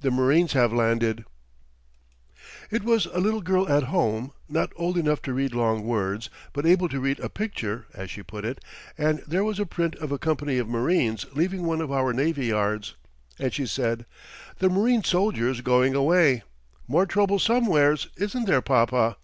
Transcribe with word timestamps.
THE 0.00 0.10
MARINES 0.10 0.54
HAVE 0.54 0.72
LANDED 0.72 1.26
It 2.70 2.82
was 2.82 3.04
a 3.12 3.18
little 3.20 3.42
girl 3.42 3.68
at 3.68 3.82
home, 3.82 4.32
not 4.48 4.72
old 4.74 4.96
enough 4.96 5.20
to 5.20 5.34
read 5.34 5.54
long 5.54 5.84
words, 5.84 6.30
but 6.54 6.64
able 6.64 6.88
to 6.88 6.98
read 6.98 7.20
a 7.20 7.28
picture, 7.28 7.84
as 7.92 8.10
she 8.10 8.22
put 8.22 8.46
it; 8.46 8.64
and 8.96 9.18
there 9.26 9.44
was 9.44 9.60
a 9.60 9.66
print 9.66 9.94
of 9.96 10.10
a 10.12 10.18
company 10.18 10.56
of 10.56 10.66
marines 10.66 11.26
leaving 11.34 11.64
one 11.66 11.82
of 11.82 11.92
our 11.92 12.14
navy 12.14 12.46
yards, 12.46 12.96
and 13.38 13.52
she 13.52 13.66
said: 13.66 14.06
"The 14.60 14.70
marine 14.70 15.04
soldiers 15.04 15.60
going 15.60 15.94
away 15.94 16.42
more 16.88 17.04
trouble 17.04 17.38
somewheres, 17.38 18.08
isn't 18.16 18.46
there, 18.46 18.62
papa?" 18.62 19.18